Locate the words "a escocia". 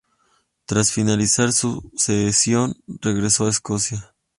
3.45-4.15